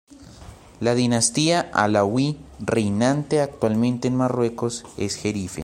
La 0.79 0.95
dinastía 0.95 1.69
alauí 1.71 2.35
reinante 2.59 3.39
actualmente 3.39 4.07
en 4.07 4.15
Marruecos 4.15 4.83
es 4.97 5.13
jerife. 5.15 5.59